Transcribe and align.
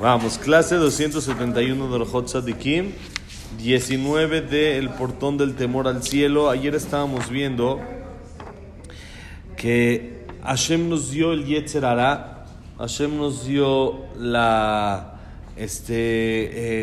Vamos, 0.00 0.36
clase 0.36 0.74
271 0.74 1.90
del 1.90 2.04
Hot 2.04 2.28
Sadikim, 2.28 2.92
19 3.56 4.42
de 4.42 4.76
El 4.76 4.90
Portón 4.90 5.38
del 5.38 5.54
Temor 5.54 5.88
al 5.88 6.02
Cielo. 6.02 6.50
Ayer 6.50 6.74
estábamos 6.74 7.30
viendo 7.30 7.80
que 9.56 10.26
Hashem 10.44 10.90
nos 10.90 11.10
dio 11.10 11.32
el 11.32 11.46
Yetzer 11.46 11.84
Hashem 12.78 13.16
nos 13.16 13.46
dio 13.46 14.04
la, 14.18 15.14
este, 15.56 15.94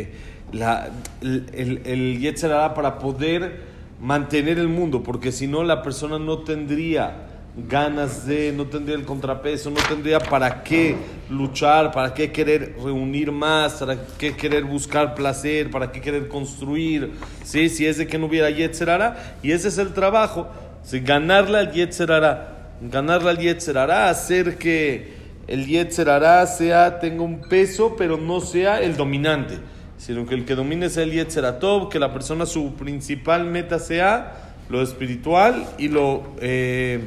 eh, 0.02 0.14
la, 0.52 0.89
el, 1.21 1.45
el, 1.54 1.82
el 1.86 2.20
Yetzer 2.20 2.50
para 2.73 2.98
poder 2.98 3.61
mantener 4.02 4.57
el 4.57 4.70
mundo, 4.70 5.04
porque 5.04 5.32
si 5.32 5.45
no 5.45 5.64
la 5.64 5.84
persona 5.84 6.18
no 6.18 6.39
tendría 6.39 7.32
ganas 7.56 8.26
de, 8.26 8.52
no 8.52 8.66
tendría 8.66 8.96
el 8.96 9.06
contrapeso, 9.06 9.70
no 9.70 9.80
tendría 9.88 10.20
para 10.20 10.64
qué 10.64 10.96
luchar, 11.30 11.92
para 11.92 12.14
qué 12.14 12.32
querer 12.32 12.76
reunir 12.84 13.32
más, 13.32 13.74
para 13.74 13.98
qué 14.18 14.36
querer 14.36 14.64
buscar 14.64 15.14
placer, 15.14 15.70
para 15.70 15.92
qué 15.92 16.02
querer 16.02 16.28
construir, 16.28 17.11
¿sí? 17.44 17.70
si 17.70 17.86
es 17.86 17.97
de 17.97 18.08
que 18.08 18.18
no 18.18 18.25
hubiera 18.25 18.50
Yetzerara, 18.50 19.38
y 19.44 19.52
ese 19.52 19.68
es 19.68 19.78
el 19.78 19.94
trabajo, 19.94 20.47
¿sí? 20.84 21.00
ganarle 21.00 21.60
al 21.60 21.71
Yetzerara, 21.71 22.71
ganarle 22.82 23.30
al 23.30 23.38
Yetzerara, 23.38 24.10
hacer 24.10 24.58
que 24.58 25.14
el 25.46 25.68
Yetzerara 25.68 26.47
sea, 26.47 27.00
tenga 27.00 27.22
un 27.22 27.42
peso, 27.42 27.96
pero 27.96 28.18
no 28.18 28.42
sea 28.42 28.82
el 28.82 28.97
dominante, 28.97 29.60
sino 29.97 30.25
que 30.25 30.33
el 30.33 30.46
que 30.46 30.56
domine 30.56 30.89
sea 30.89 31.04
el 31.04 31.11
Yetzeratov, 31.11 31.89
que 31.89 32.00
la 32.00 32.14
persona 32.14 32.47
su 32.47 32.73
principal 32.73 33.45
meta 33.45 33.78
sea 33.78 34.53
lo 34.70 34.81
espiritual 34.81 35.66
y 35.78 35.89
lo 35.89 36.23
eh, 36.39 37.00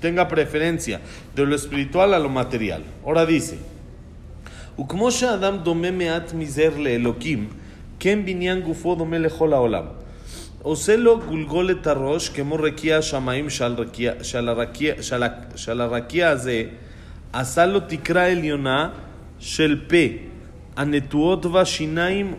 tenga 0.00 0.28
preferencia 0.28 1.00
de 1.34 1.46
lo 1.46 1.54
espiritual 1.54 2.14
a 2.14 2.18
lo 2.18 2.28
material. 2.28 2.82
Ahora 3.04 3.26
dice, 3.26 3.56
וכמו 4.80 5.10
שאדם 5.10 5.56
דומה 5.62 5.90
מעט 5.90 6.32
מזר 6.34 6.70
לאלוקים, 6.78 7.48
כן 7.98 8.18
בניין 8.24 8.60
גופו 8.60 8.94
דומה 8.94 9.18
לכל 9.18 9.52
העולם. 9.52 9.84
עושה 10.62 10.96
לו 10.96 11.20
גולגול 11.20 11.70
את 11.70 11.86
הראש 11.86 12.28
כמו 12.28 12.54
רקיע 12.54 12.98
השמיים 12.98 13.50
שעל, 13.50 13.72
רקיע, 13.72 14.12
שעל, 14.22 14.48
הרקיע, 14.48 15.02
שעל, 15.02 15.22
שעל 15.56 15.80
הרקיע 15.80 16.28
הזה 16.28 16.64
עשה 17.32 17.66
לו 17.66 17.80
תקרה 17.80 18.26
עליונה 18.26 18.88
של 19.38 19.80
פה, 19.88 19.96
הנטועות 20.76 21.46
בה 21.46 21.64
שיניים 21.64 22.34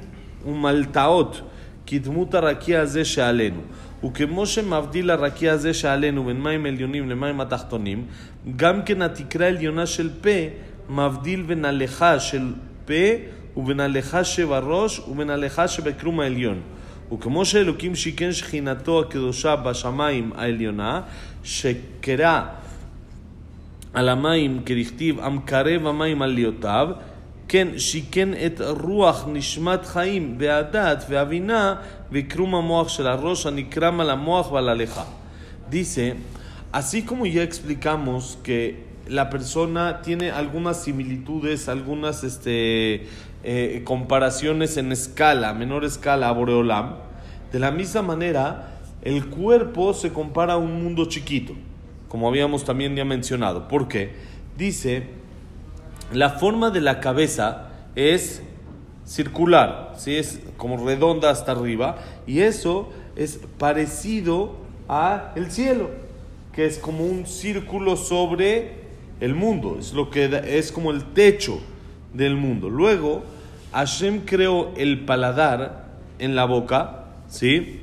ומלטעות, 0.46 1.42
כדמות 1.86 2.34
הרקיע 2.34 2.82
הזה 2.82 3.06
שעלינו. 3.06 3.62
וכמו 4.06 4.46
שמבדיל 4.46 5.12
הרקיע 5.12 5.54
הזה 5.54 5.74
שעלינו 5.74 6.24
בין 6.24 6.42
מים 6.42 6.66
עליונים 6.66 7.10
למים 7.10 7.42
התחתונים, 7.42 8.06
גם 8.56 8.82
כן 8.82 9.02
התקרה 9.02 9.46
העליונה 9.46 9.86
של 9.86 10.10
פה 10.22 10.30
מבדיל 10.90 11.42
בין 11.42 11.66
הלכה 11.66 12.20
של 12.20 12.54
פה 12.86 13.04
ובין 13.58 13.80
הלכה 13.80 14.24
שבראש 14.24 15.00
ובין 15.00 15.30
הלכה 15.30 15.68
שבקרום 15.68 16.20
העליון. 16.20 16.62
וכמו 17.14 17.46
שאלוקים 17.46 17.96
שיכן 17.96 18.32
שכינתו 18.32 19.00
הקדושה 19.00 19.56
בשמיים 19.56 20.32
העליונה, 20.36 21.02
שקרא 21.44 22.42
על 23.94 24.10
המים 24.10 24.60
כדכתיב 24.66 25.20
המקרב 25.20 25.88
המים 25.88 26.22
על 26.22 26.30
ליאותיו, 26.30 26.90
כן 27.48 27.68
שיכן 27.78 28.30
את 28.46 28.62
רוח 28.82 29.26
נשמת 29.28 29.86
חיים 29.86 30.36
והדת 30.40 31.06
והבינה 31.10 31.76
וקרום 32.12 32.56
המוח 32.56 32.88
של 32.88 33.08
הראש 33.08 33.46
הנקרם 33.46 34.00
על 34.00 34.10
המוח 34.10 34.52
ועל 34.52 34.70
הלכה. 34.70 35.04
Dice, 35.72 36.16
así 36.72 37.02
como 37.04 37.26
ya 37.26 37.42
explicamos 37.44 38.38
que 38.44 38.84
la 39.08 39.30
persona 39.30 40.02
tiene 40.02 40.32
algunas 40.32 40.84
similitudes, 40.84 41.70
algunas 41.70 42.24
este, 42.24 43.08
eh, 43.44 43.82
comparaciones 43.84 44.78
en 44.78 44.92
escala, 44.92 45.54
menor 45.54 45.84
escala 45.84 46.30
a 46.30 46.32
Boreolam, 46.32 46.96
de 47.52 47.60
la 47.60 47.72
misma 47.72 48.02
manera, 48.02 48.80
el 49.02 49.28
cuerpo 49.28 49.94
se 49.94 50.12
compara 50.12 50.54
a 50.54 50.58
un 50.58 50.84
mundo 50.84 51.06
chiquito, 51.06 51.54
como 52.08 52.28
habíamos 52.28 52.64
también 52.64 52.96
ya 52.96 53.06
mencionado. 53.06 53.68
¿Por 53.68 53.88
qué? 53.88 54.12
Dice, 54.58 55.04
la 56.13 56.31
forma 56.31 56.71
de 56.71 56.81
la 56.81 57.01
cabeza 57.01 57.69
es 57.95 58.43
circular, 59.05 59.95
¿sí? 59.97 60.17
es 60.17 60.41
como 60.57 60.85
redonda 60.85 61.31
hasta 61.31 61.53
arriba, 61.53 61.99
y 62.27 62.41
eso 62.41 62.91
es 63.17 63.41
parecido 63.59 64.57
a 64.89 65.33
el 65.35 65.51
cielo, 65.51 65.91
que 66.53 66.67
es 66.67 66.79
como 66.79 67.05
un 67.05 67.27
círculo 67.27 67.97
sobre 67.97 68.79
el 69.21 69.35
mundo, 69.35 69.77
es 69.79 69.93
lo 69.93 70.11
que 70.11 70.43
es 70.47 70.73
como 70.73 70.91
el 70.91 71.05
techo 71.13 71.61
del 72.13 72.37
mundo. 72.37 72.71
Luego, 72.71 73.23
Hashem 73.73 74.21
creó 74.25 74.73
el 74.77 75.05
paladar 75.05 75.87
en 76.19 76.35
la 76.35 76.45
boca, 76.45 77.05
¿sí? 77.29 77.83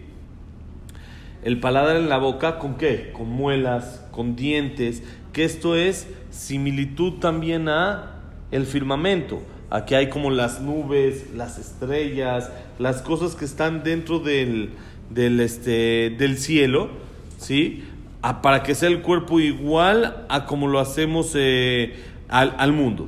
El 1.43 1.59
paladar 1.59 1.97
en 1.97 2.09
la 2.09 2.17
boca, 2.17 2.57
¿con 2.57 2.75
qué? 2.75 3.11
Con 3.13 3.29
muelas, 3.29 4.03
con 4.11 4.35
dientes, 4.35 5.03
que 5.31 5.43
esto 5.43 5.75
es 5.75 6.07
similitud 6.31 7.19
también 7.19 7.69
a 7.69 8.14
el 8.51 8.65
firmamento. 8.65 9.41
Aquí 9.69 9.95
hay 9.95 10.09
como 10.09 10.29
las 10.29 10.61
nubes, 10.61 11.31
las 11.35 11.57
estrellas, 11.57 12.51
las 12.79 13.01
cosas 13.01 13.35
que 13.35 13.45
están 13.45 13.83
dentro 13.83 14.19
del, 14.19 14.71
del, 15.09 15.39
este, 15.39 16.15
del 16.17 16.37
cielo, 16.37 16.89
¿sí? 17.37 17.83
A, 18.21 18.41
para 18.41 18.63
que 18.63 18.75
sea 18.75 18.89
el 18.89 19.01
cuerpo 19.01 19.39
igual 19.39 20.25
a 20.29 20.45
como 20.45 20.67
lo 20.67 20.79
hacemos 20.79 21.31
eh, 21.35 21.95
al, 22.29 22.55
al 22.57 22.73
mundo. 22.73 23.07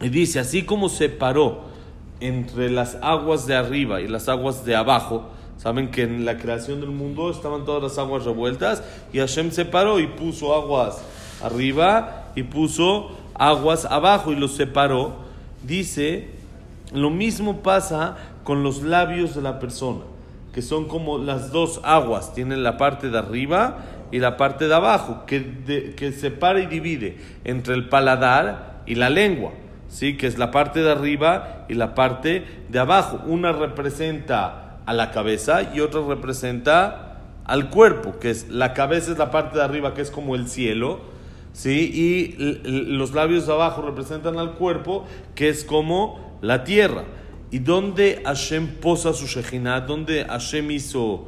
Y 0.00 0.10
dice, 0.10 0.38
así 0.38 0.62
como 0.62 0.88
separó 0.88 1.64
entre 2.20 2.70
las 2.70 2.96
aguas 3.02 3.46
de 3.46 3.54
arriba 3.54 4.00
y 4.00 4.08
las 4.08 4.28
aguas 4.28 4.64
de 4.64 4.76
abajo, 4.76 5.30
saben 5.56 5.90
que 5.90 6.02
en 6.02 6.24
la 6.24 6.36
creación 6.36 6.80
del 6.80 6.90
mundo 6.90 7.30
estaban 7.30 7.64
todas 7.64 7.82
las 7.82 7.98
aguas 7.98 8.24
revueltas 8.24 8.82
y 9.12 9.18
Hashem 9.18 9.50
separó 9.50 10.00
y 10.00 10.06
puso 10.06 10.54
aguas 10.54 11.02
arriba 11.42 12.32
y 12.34 12.42
puso 12.42 13.10
aguas 13.38 13.84
abajo 13.84 14.32
y 14.32 14.36
los 14.36 14.54
separó, 14.54 15.16
dice, 15.62 16.30
lo 16.92 17.10
mismo 17.10 17.62
pasa 17.62 18.16
con 18.44 18.62
los 18.62 18.82
labios 18.82 19.34
de 19.34 19.42
la 19.42 19.58
persona, 19.58 20.04
que 20.52 20.62
son 20.62 20.86
como 20.86 21.18
las 21.18 21.50
dos 21.52 21.80
aguas, 21.84 22.32
tienen 22.34 22.62
la 22.62 22.76
parte 22.76 23.10
de 23.10 23.18
arriba 23.18 23.78
y 24.10 24.18
la 24.18 24.36
parte 24.36 24.68
de 24.68 24.74
abajo, 24.74 25.24
que, 25.26 25.94
que 25.96 26.12
separa 26.12 26.60
y 26.60 26.66
divide 26.66 27.18
entre 27.44 27.74
el 27.74 27.88
paladar 27.88 28.82
y 28.86 28.94
la 28.94 29.10
lengua, 29.10 29.52
¿sí? 29.88 30.16
que 30.16 30.26
es 30.26 30.38
la 30.38 30.50
parte 30.50 30.82
de 30.82 30.90
arriba 30.92 31.64
y 31.68 31.74
la 31.74 31.94
parte 31.94 32.44
de 32.68 32.78
abajo. 32.78 33.20
Una 33.26 33.52
representa 33.52 34.78
a 34.86 34.92
la 34.92 35.10
cabeza 35.10 35.74
y 35.74 35.80
otra 35.80 36.00
representa 36.06 37.18
al 37.44 37.70
cuerpo, 37.70 38.18
que 38.18 38.30
es 38.30 38.48
la 38.48 38.72
cabeza 38.74 39.12
es 39.12 39.18
la 39.18 39.30
parte 39.30 39.58
de 39.58 39.64
arriba, 39.64 39.94
que 39.94 40.02
es 40.02 40.10
como 40.10 40.34
el 40.34 40.48
cielo, 40.48 41.00
¿sí? 41.56 41.90
Y 41.94 42.36
los 42.96 43.14
labios 43.14 43.46
de 43.46 43.52
abajo 43.54 43.80
representan 43.80 44.38
al 44.38 44.54
cuerpo, 44.54 45.06
que 45.34 45.48
es 45.48 45.64
como 45.64 46.36
la 46.42 46.64
tierra. 46.64 47.04
¿Y 47.50 47.60
dónde 47.60 48.22
Hashem 48.24 48.66
posa 48.80 49.14
su 49.14 49.26
Shejinah? 49.26 49.80
¿Dónde 49.80 50.26
Hashem 50.26 50.70
hizo? 50.70 51.26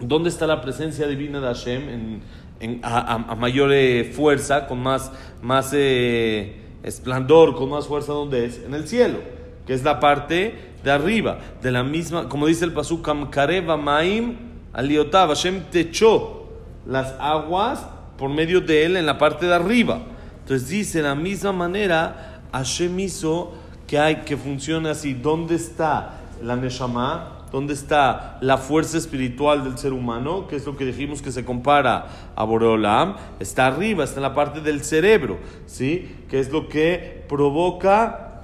¿Dónde 0.00 0.28
está 0.28 0.46
la 0.46 0.62
presencia 0.62 1.08
divina 1.08 1.40
de 1.40 1.46
Hashem 1.46 1.88
en, 1.88 2.20
en, 2.60 2.80
a, 2.84 3.14
a, 3.14 3.34
mayor 3.34 3.72
eh, 3.72 4.04
fuerza, 4.14 4.66
con 4.66 4.80
más, 4.80 5.10
más 5.42 5.72
eh, 5.74 6.60
esplendor, 6.84 7.56
con 7.56 7.68
más 7.68 7.88
fuerza? 7.88 8.12
¿Dónde 8.12 8.46
es? 8.46 8.62
En 8.64 8.74
el 8.74 8.86
cielo, 8.86 9.18
que 9.66 9.74
es 9.74 9.82
la 9.82 9.98
parte 9.98 10.54
de 10.84 10.90
arriba, 10.90 11.40
de 11.60 11.72
la 11.72 11.82
misma, 11.82 12.28
como 12.28 12.46
dice 12.46 12.64
el 12.64 12.72
Pasuk, 12.72 13.04
Kamkareva 13.04 13.76
Maim 13.76 14.36
Aliotav, 14.72 15.30
Hashem 15.30 15.64
techó 15.70 16.48
las 16.86 17.14
aguas 17.18 17.86
por 18.20 18.28
medio 18.28 18.60
de 18.60 18.84
él 18.84 18.98
en 18.98 19.06
la 19.06 19.16
parte 19.16 19.46
de 19.46 19.54
arriba. 19.54 20.02
Entonces 20.40 20.68
dice, 20.68 20.98
de 20.98 21.04
la 21.04 21.14
misma 21.14 21.52
manera, 21.52 22.42
Hashem 22.52 22.98
que 23.86 23.98
hay 23.98 24.16
que 24.16 24.36
funcione 24.36 24.90
así. 24.90 25.14
¿Dónde 25.14 25.54
está 25.54 26.20
la 26.42 26.54
Neshama? 26.54 27.46
¿Dónde 27.50 27.72
está 27.72 28.36
la 28.42 28.58
fuerza 28.58 28.98
espiritual 28.98 29.64
del 29.64 29.78
ser 29.78 29.94
humano? 29.94 30.46
Que 30.46 30.56
es 30.56 30.66
lo 30.66 30.76
que 30.76 30.84
dijimos 30.84 31.22
que 31.22 31.32
se 31.32 31.46
compara 31.46 32.08
a 32.36 32.44
Boreolam. 32.44 33.16
Está 33.40 33.68
arriba, 33.68 34.04
está 34.04 34.16
en 34.16 34.24
la 34.24 34.34
parte 34.34 34.60
del 34.60 34.84
cerebro, 34.84 35.38
¿sí? 35.64 36.14
Que 36.28 36.40
es 36.40 36.52
lo 36.52 36.68
que 36.68 37.24
provoca 37.26 38.42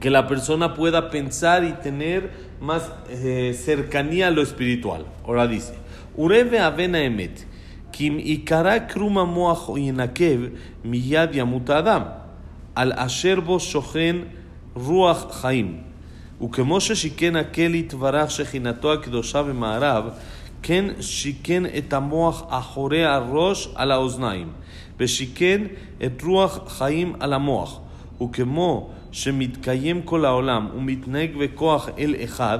que 0.00 0.08
la 0.08 0.26
persona 0.26 0.72
pueda 0.72 1.10
pensar 1.10 1.64
y 1.64 1.72
tener 1.74 2.30
más 2.62 2.90
eh, 3.10 3.54
cercanía 3.62 4.28
a 4.28 4.30
lo 4.30 4.40
espiritual. 4.40 5.04
Ahora 5.26 5.46
dice, 5.46 5.74
Ureve 6.16 6.60
avena 6.60 7.02
emet. 7.02 7.55
כי 7.95 8.07
אם 8.07 8.17
עיקרה 8.17 8.79
קרום 8.79 9.17
המוח 9.17 9.69
ינקב, 9.77 10.39
מיד 10.85 11.29
ימות 11.33 11.69
האדם, 11.69 12.01
על 12.75 12.93
אשר 12.95 13.39
בו 13.39 13.59
שוכן 13.59 14.15
רוח 14.75 15.25
חיים. 15.31 15.77
וכמו 16.43 16.81
ששיכן 16.81 17.35
הכלי 17.35 17.77
יתברך 17.77 18.31
שכינתו 18.31 18.93
הקדושה 18.93 19.43
במערב, 19.43 20.09
כן 20.63 20.85
שיכן 20.99 21.63
את 21.77 21.93
המוח 21.93 22.43
אחורי 22.49 23.05
הראש 23.05 23.69
על 23.75 23.91
האוזניים, 23.91 24.49
ושיכן 24.99 25.61
את 26.05 26.21
רוח 26.23 26.59
חיים 26.67 27.13
על 27.19 27.33
המוח. 27.33 27.79
וכמו 28.21 28.89
שמתקיים 29.11 30.01
כל 30.01 30.25
העולם 30.25 30.67
ומתנהג 30.77 31.37
בכוח 31.37 31.89
אל 31.99 32.15
אחד, 32.23 32.59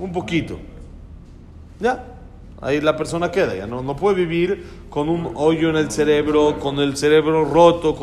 Un 0.00 0.12
poquito. 0.12 0.58
Ya, 1.78 2.04
ahí 2.60 2.80
la 2.80 2.96
persona 2.96 3.30
queda, 3.30 3.54
ya 3.54 3.66
no, 3.66 3.82
no 3.82 3.96
puede 3.96 4.16
vivir 4.16 4.66
con 4.90 5.08
un 5.08 5.32
hoyo 5.34 5.70
en 5.70 5.76
el 5.76 5.90
cerebro, 5.90 6.58
con 6.58 6.78
el 6.78 6.96
cerebro 6.96 7.44
roto. 7.44 7.96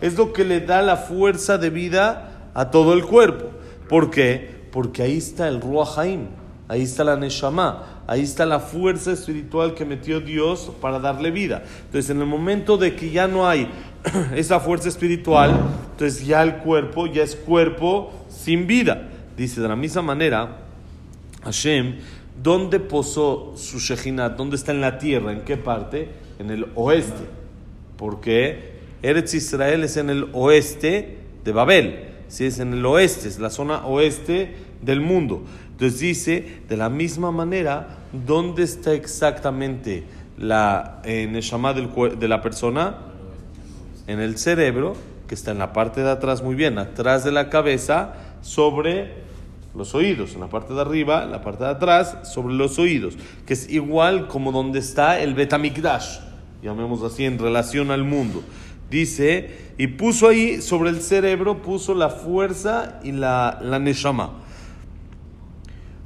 es 0.00 0.16
lo 0.16 0.32
que 0.32 0.44
le 0.44 0.60
da 0.60 0.82
la 0.82 0.96
fuerza 0.96 1.58
de 1.58 1.70
vida 1.70 2.50
a 2.54 2.70
todo 2.70 2.92
el 2.94 3.04
cuerpo. 3.04 3.50
¿Por 3.88 4.10
qué? 4.10 4.64
Porque 4.72 5.02
ahí 5.02 5.18
está 5.18 5.48
el 5.48 5.60
Ruach 5.60 5.98
ahí 5.98 6.82
está 6.82 7.04
la 7.04 7.16
Neshama 7.16 7.94
Ahí 8.06 8.22
está 8.22 8.44
la 8.44 8.60
fuerza 8.60 9.12
espiritual 9.12 9.74
que 9.74 9.86
metió 9.86 10.20
Dios 10.20 10.70
para 10.80 10.98
darle 10.98 11.30
vida. 11.30 11.62
Entonces, 11.86 12.10
en 12.10 12.20
el 12.20 12.26
momento 12.26 12.76
de 12.76 12.94
que 12.94 13.10
ya 13.10 13.26
no 13.26 13.48
hay 13.48 13.70
esa 14.36 14.60
fuerza 14.60 14.88
espiritual, 14.90 15.58
entonces 15.92 16.26
ya 16.26 16.42
el 16.42 16.56
cuerpo 16.56 17.06
ya 17.06 17.22
es 17.22 17.34
cuerpo 17.34 18.12
sin 18.28 18.66
vida. 18.66 19.08
Dice 19.38 19.62
de 19.62 19.68
la 19.68 19.76
misma 19.76 20.02
manera, 20.02 20.63
Hashem, 21.44 21.96
¿dónde 22.42 22.80
posó 22.80 23.52
su 23.56 23.78
Shejinat? 23.78 24.36
¿Dónde 24.36 24.56
está 24.56 24.72
en 24.72 24.80
la 24.80 24.98
tierra? 24.98 25.32
¿En 25.32 25.42
qué 25.42 25.56
parte? 25.56 26.08
En 26.38 26.50
el 26.50 26.66
oeste. 26.74 27.24
Porque 27.96 28.74
Eretz 29.02 29.34
Israel 29.34 29.84
es 29.84 29.96
en 29.96 30.10
el 30.10 30.28
oeste 30.32 31.18
de 31.44 31.52
Babel. 31.52 32.08
Si 32.28 32.46
es 32.46 32.58
en 32.58 32.72
el 32.72 32.86
oeste, 32.86 33.28
es 33.28 33.38
la 33.38 33.50
zona 33.50 33.86
oeste 33.86 34.54
del 34.82 35.00
mundo. 35.00 35.44
Entonces 35.72 36.00
dice, 36.00 36.60
de 36.68 36.76
la 36.76 36.88
misma 36.88 37.30
manera, 37.30 37.98
¿dónde 38.26 38.62
está 38.62 38.92
exactamente 38.92 40.04
la 40.38 41.00
eh, 41.04 41.28
neshama 41.30 41.74
de 41.74 42.28
la 42.28 42.40
persona? 42.40 42.96
En 44.06 44.20
el 44.20 44.38
cerebro, 44.38 44.94
que 45.28 45.34
está 45.34 45.50
en 45.50 45.58
la 45.58 45.72
parte 45.72 46.02
de 46.02 46.10
atrás, 46.10 46.42
muy 46.42 46.54
bien, 46.54 46.78
atrás 46.78 47.24
de 47.24 47.32
la 47.32 47.50
cabeza, 47.50 48.14
sobre 48.40 49.23
los 49.75 49.95
oídos, 49.95 50.33
en 50.33 50.41
la 50.41 50.47
parte 50.47 50.73
de 50.73 50.81
arriba, 50.81 51.23
en 51.23 51.31
la 51.31 51.41
parte 51.41 51.63
de 51.63 51.69
atrás, 51.69 52.17
sobre 52.23 52.53
los 52.53 52.79
oídos, 52.79 53.17
que 53.45 53.53
es 53.53 53.69
igual 53.69 54.27
como 54.27 54.51
donde 54.51 54.79
está 54.79 55.19
el 55.19 55.33
Betamikdash, 55.33 56.19
llamemos 56.63 57.03
así, 57.03 57.25
en 57.25 57.37
relación 57.37 57.91
al 57.91 58.03
mundo. 58.03 58.43
Dice, 58.89 59.51
y 59.77 59.87
puso 59.87 60.27
ahí, 60.27 60.61
sobre 60.61 60.89
el 60.89 61.01
cerebro, 61.01 61.61
puso 61.61 61.93
la 61.93 62.09
fuerza 62.09 62.99
y 63.03 63.11
la, 63.11 63.59
la 63.61 63.77
neshama. 63.79 64.31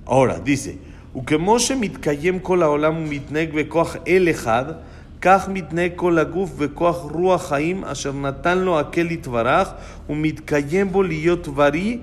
Ahora, 0.05 0.39
dice, 0.39 0.77
וכמו 1.15 1.59
שמתקיים 1.59 2.39
כל 2.39 2.63
העולם 2.63 2.97
ומתנהג 2.97 3.49
בכוח 3.53 3.95
אל 4.07 4.27
אחד, 4.31 4.65
כך 5.21 5.49
מתנהג 5.49 5.91
כל 5.95 6.19
הגוף 6.19 6.51
בכוח 6.57 7.11
רוח 7.11 7.49
חיים 7.49 7.83
אשר 7.83 8.11
נתן 8.11 8.57
לו 8.57 8.79
aquel 8.79 9.11
יתברך, 9.11 9.69
ומתקיים 10.09 10.91
בו 10.91 11.03
להיות 11.03 11.47
בריא, 11.47 11.97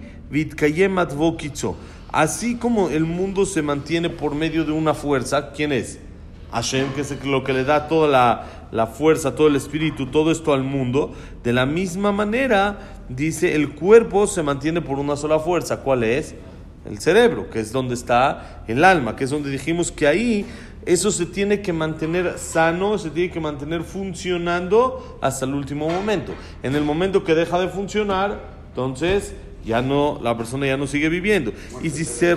Así 2.11 2.55
como 2.55 2.89
el 2.89 3.03
mundo 3.03 3.45
se 3.45 3.61
mantiene 3.61 4.09
por 4.09 4.35
medio 4.35 4.63
de 4.63 4.71
una 4.71 4.93
fuerza, 4.93 5.51
¿quién 5.51 5.71
es? 5.71 5.99
Hashem, 6.51 6.93
que 6.93 7.01
es 7.01 7.25
lo 7.25 7.43
que 7.43 7.51
le 7.51 7.65
da 7.65 7.87
toda 7.87 8.07
la, 8.07 8.45
la, 8.71 8.87
fuerza, 8.87 9.35
todo 9.35 9.47
el 9.47 9.57
espíritu, 9.57 10.05
todo 10.07 10.31
esto 10.31 10.53
al 10.53 10.63
mundo. 10.63 11.13
De 11.43 11.51
la 11.51 11.65
misma 11.65 12.13
manera, 12.13 13.01
dice, 13.09 13.55
el 13.55 13.71
cuerpo 13.71 14.27
se 14.27 14.41
mantiene 14.43 14.81
por 14.81 14.99
una 14.99 15.17
sola 15.17 15.39
fuerza. 15.39 15.81
¿Cuál 15.81 16.03
es? 16.05 16.35
El 16.85 16.99
cerebro, 16.99 17.49
que 17.49 17.59
es 17.59 17.71
donde 17.71 17.95
está 17.95 18.63
el 18.67 18.83
alma, 18.83 19.15
que 19.15 19.25
es 19.25 19.31
donde 19.31 19.49
dijimos 19.49 19.91
que 19.91 20.07
ahí 20.07 20.45
eso 20.85 21.09
se 21.09 21.25
tiene 21.25 21.61
que 21.61 21.73
mantener 21.73 22.37
sano, 22.37 22.97
se 22.99 23.09
tiene 23.09 23.31
que 23.33 23.39
mantener 23.39 23.81
funcionando 23.81 25.17
hasta 25.19 25.45
el 25.45 25.55
último 25.55 25.89
momento. 25.89 26.33
En 26.61 26.75
el 26.75 26.83
momento 26.83 27.23
que 27.23 27.33
deja 27.33 27.59
de 27.59 27.69
funcionar, 27.69 28.39
entonces 28.69 29.33
ya 29.65 29.81
no, 29.81 30.19
la 30.21 30.37
persona 30.37 30.67
ya 30.67 30.77
no 30.77 30.87
sigue 30.87 31.09
viviendo. 31.09 31.51
Y 31.81 31.89
si 31.89 32.05
se 32.05 32.35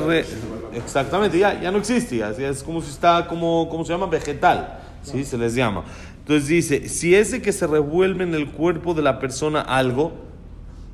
exactamente, 0.75 1.39
ya, 1.39 1.61
ya 1.61 1.71
no 1.71 1.79
existe, 1.79 2.23
es 2.39 2.63
como 2.63 2.81
si 2.81 2.91
está, 2.91 3.27
como, 3.29 3.69
como 3.69 3.85
se 3.85 3.93
llama, 3.93 4.07
vegetal, 4.07 4.81
¿sí? 5.03 5.25
Se 5.25 5.37
les 5.37 5.55
llama. 5.55 5.85
Entonces 6.19 6.49
dice, 6.49 6.89
si 6.89 7.15
ese 7.15 7.41
que 7.41 7.53
se 7.53 7.67
revuelve 7.67 8.25
en 8.25 8.35
el 8.35 8.51
cuerpo 8.51 8.95
de 8.95 9.03
la 9.03 9.19
persona 9.19 9.61
algo, 9.61 10.13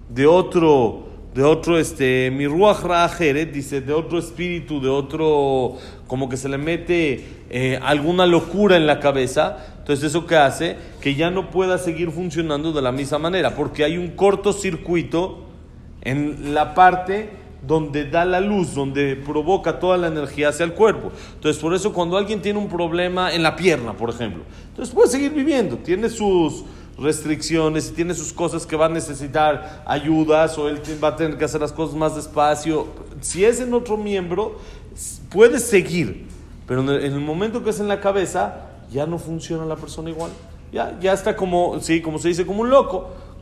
de 0.08 0.26
otro 0.26 1.14
de 1.34 1.42
otro, 1.42 1.78
este, 1.78 2.30
mi 2.30 2.46
ruach 2.46 3.18
dice, 3.52 3.80
de 3.80 3.92
otro 3.92 4.20
espíritu, 4.20 4.80
de 4.80 4.88
otro, 4.88 5.76
como 6.06 6.28
que 6.28 6.36
se 6.36 6.48
le 6.48 6.58
mete 6.58 7.24
eh, 7.50 7.80
alguna 7.82 8.24
locura 8.24 8.76
en 8.76 8.86
la 8.86 9.00
cabeza, 9.00 9.74
entonces 9.80 10.04
eso 10.04 10.26
que 10.26 10.36
hace 10.36 10.76
que 11.00 11.16
ya 11.16 11.30
no 11.30 11.50
pueda 11.50 11.76
seguir 11.78 12.12
funcionando 12.12 12.72
de 12.72 12.80
la 12.80 12.92
misma 12.92 13.18
manera, 13.18 13.56
porque 13.56 13.82
hay 13.82 13.98
un 13.98 14.12
cortocircuito 14.12 15.44
en 16.04 16.54
la 16.54 16.74
parte 16.74 17.30
donde 17.66 18.08
da 18.08 18.24
la 18.24 18.40
luz, 18.40 18.74
donde 18.74 19.16
provoca 19.16 19.78
toda 19.78 19.96
la 19.96 20.08
energía 20.08 20.50
hacia 20.50 20.64
el 20.64 20.74
cuerpo. 20.74 21.10
Entonces, 21.34 21.60
por 21.60 21.74
eso 21.74 21.92
cuando 21.92 22.16
alguien 22.16 22.42
tiene 22.42 22.58
un 22.58 22.68
problema 22.68 23.32
en 23.32 23.42
la 23.42 23.56
pierna, 23.56 23.94
por 23.94 24.10
ejemplo, 24.10 24.42
entonces 24.68 24.94
puede 24.94 25.08
seguir 25.08 25.32
viviendo, 25.32 25.78
tiene 25.78 26.10
sus 26.10 26.64
restricciones, 26.98 27.92
tiene 27.92 28.14
sus 28.14 28.32
cosas 28.32 28.66
que 28.66 28.76
va 28.76 28.86
a 28.86 28.88
necesitar 28.88 29.82
ayudas 29.86 30.56
o 30.58 30.68
él 30.68 30.80
va 31.02 31.08
a 31.08 31.16
tener 31.16 31.36
que 31.38 31.44
hacer 31.44 31.60
las 31.60 31.72
cosas 31.72 31.96
más 31.96 32.14
despacio. 32.14 32.86
Si 33.20 33.44
es 33.44 33.60
en 33.60 33.72
otro 33.74 33.96
miembro, 33.96 34.58
puede 35.30 35.58
seguir, 35.58 36.26
pero 36.66 36.80
en 36.82 36.88
el, 36.88 37.20
momento 37.20 37.64
que 37.64 37.70
es 37.70 37.80
en 37.80 37.88
la 37.88 38.00
cabeza, 38.00 38.66
ya 38.92 39.06
no 39.06 39.18
funciona 39.18 39.64
la 39.64 39.76
persona 39.76 40.10
igual. 40.10 40.30
Ya, 40.72 40.98
ya 41.00 41.12
está 41.12 41.36
como, 41.36 41.80
sí, 41.80 42.00
como 42.00 42.18
se 42.18 42.28
dice, 42.28 42.46
como 42.46 42.62
un 42.62 42.70
loco, 42.70 43.10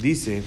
Dice, 0.00 0.42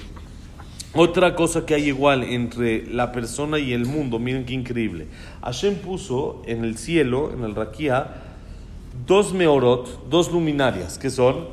otra 0.94 1.36
cosa 1.36 1.66
que 1.66 1.76
hay 1.76 1.88
igual 1.88 2.24
entre 2.24 2.88
la 2.88 3.12
persona 3.12 3.60
y 3.60 3.74
el 3.74 3.86
mundo, 3.86 4.20
miren 4.20 4.46
qué 4.46 4.54
increíble. 4.54 5.08
Hashem 5.42 5.76
puso 5.76 6.42
en 6.46 6.64
el 6.64 6.78
cielo, 6.78 7.32
en 7.34 7.44
el 7.44 7.56
Raquía, 7.56 8.22
dos 9.06 9.34
meorot, 9.34 10.10
dos 10.10 10.32
luminarias, 10.32 10.98
que 10.98 11.10
son 11.10 11.48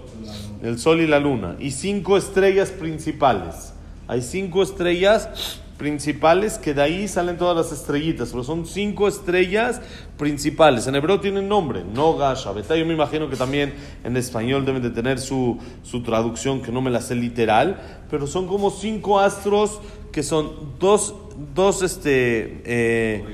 el 0.63 0.79
sol 0.79 1.01
y 1.01 1.07
la 1.07 1.19
luna, 1.19 1.57
y 1.59 1.73
cinco 1.73 2.17
estrellas 2.17 2.71
principales. 2.71 3.75
Hay 4.07 4.23
cinco 4.23 4.63
estrellas 4.63 5.62
principales 5.83 6.59
que 6.59 6.75
de 6.75 6.81
ahí 6.81 7.09
salen 7.09 7.37
todas 7.37 7.57
las 7.57 7.77
estrellitas, 7.77 8.31
pero 8.31 8.45
son 8.45 8.67
cinco 8.67 9.09
estrellas 9.09 9.81
principales. 10.17 10.87
En 10.87 10.95
hebreo 10.95 11.19
tienen 11.19 11.49
nombre, 11.49 11.83
Noga, 11.83 12.33
Shabetá. 12.35 12.77
Yo 12.77 12.87
me 12.87 12.95
imagino 12.95 13.29
que 13.29 13.35
también 13.35 13.75
en 14.05 14.17
español 14.17 14.65
deben 14.65 14.81
de 14.81 14.91
tener 14.91 15.19
su, 15.19 15.59
su 15.83 16.05
traducción, 16.05 16.63
que 16.63 16.71
no 16.71 16.83
me 16.83 16.91
la 16.91 17.01
sé 17.01 17.17
literal, 17.17 18.05
pero 18.09 18.29
son 18.29 18.47
como 18.47 18.71
cinco 18.71 19.19
astros 19.19 19.81
que 20.13 20.23
son 20.23 20.79
dos, 20.79 21.17
dos 21.53 21.83
este, 21.83 22.63
eh, 22.65 23.25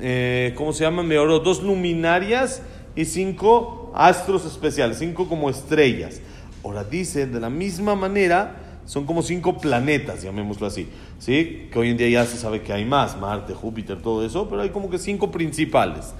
eh, 0.00 0.54
¿cómo 0.56 0.72
se 0.72 0.84
llama? 0.84 1.02
Meorot, 1.02 1.44
dos 1.44 1.62
luminarias 1.62 2.62
y 2.96 3.04
cinco 3.04 3.92
astros 3.94 4.46
especiales, 4.46 5.00
cinco 5.00 5.28
como 5.28 5.50
estrellas. 5.50 6.22
Ahora 6.64 6.82
dice, 6.82 7.26
de 7.26 7.40
la 7.40 7.50
misma 7.50 7.94
manera, 7.94 8.63
son 8.86 9.06
como 9.06 9.22
cinco 9.22 9.58
planetas, 9.58 10.22
llamémoslo 10.22 10.66
así, 10.66 10.88
¿sí? 11.18 11.68
Que 11.72 11.78
hoy 11.78 11.90
en 11.90 11.96
día 11.96 12.08
ya 12.08 12.26
se 12.26 12.36
sabe 12.36 12.62
que 12.62 12.72
hay 12.72 12.84
más, 12.84 13.18
Marte, 13.18 13.54
Júpiter, 13.54 14.00
todo 14.02 14.24
eso, 14.24 14.48
pero 14.48 14.62
hay 14.62 14.70
como 14.70 14.90
que 14.90 14.98
cinco 14.98 15.30
principales. 15.30 16.12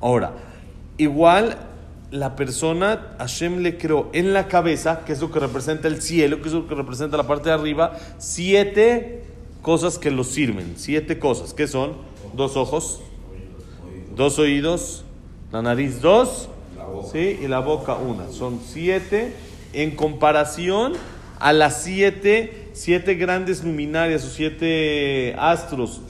Ahora, 0.00 0.32
igual 0.96 1.58
la 2.10 2.36
persona, 2.36 3.16
Hashem 3.18 3.58
le 3.58 3.76
creó 3.76 4.08
en 4.12 4.32
la 4.32 4.46
cabeza, 4.46 5.04
que 5.04 5.12
es 5.12 5.20
lo 5.20 5.32
que 5.32 5.40
representa 5.40 5.88
el 5.88 6.00
cielo, 6.00 6.40
que 6.40 6.48
es 6.48 6.54
lo 6.54 6.68
que 6.68 6.74
representa 6.74 7.16
la 7.16 7.26
parte 7.26 7.48
de 7.48 7.56
arriba, 7.56 7.98
siete 8.18 9.24
cosas 9.62 9.98
que 9.98 10.12
lo 10.12 10.22
sirven. 10.22 10.74
Siete 10.76 11.18
cosas. 11.18 11.54
¿Qué 11.54 11.66
son? 11.66 11.94
Dos 12.34 12.56
ojos, 12.56 13.00
dos 14.14 14.38
oídos, 14.38 15.04
la 15.50 15.62
nariz 15.62 16.00
dos, 16.00 16.48
¿sí? 17.10 17.38
y 17.42 17.48
la 17.48 17.58
boca 17.58 17.94
una. 17.94 18.30
Son 18.30 18.60
siete 18.64 19.34
en 19.72 19.96
comparación 19.96 20.92
a 21.44 21.52
las 21.52 21.82
siete, 21.82 22.70
siete 22.72 23.16
grandes 23.16 23.62
luminarias 23.62 24.24
o 24.24 24.30
siete 24.30 25.36
astros 25.38 26.00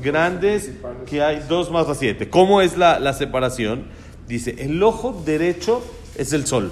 grandes 0.00 0.70
que 1.04 1.20
hay, 1.20 1.44
dos 1.48 1.72
más 1.72 1.88
las 1.88 1.98
siete. 1.98 2.28
¿Cómo 2.30 2.60
es 2.60 2.76
la, 2.76 3.00
la 3.00 3.12
separación? 3.12 3.86
Dice, 4.28 4.54
el 4.56 4.80
ojo 4.84 5.20
derecho 5.26 5.84
es 6.16 6.32
el 6.32 6.46
sol. 6.46 6.70